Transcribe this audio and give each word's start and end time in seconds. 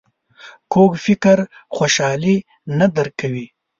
کوږ 0.73 0.91
فکر 1.05 1.37
خوشحالي 1.75 2.37
نه 2.77 2.87
درک 2.95 3.13
کوي 3.21 3.45